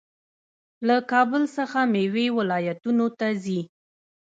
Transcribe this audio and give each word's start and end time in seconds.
له 0.87 0.95
کابل 1.11 1.43
څخه 1.57 1.79
میوې 1.93 2.25
ولایتونو 2.37 3.05
ته 3.19 3.27
ځي. 3.43 3.59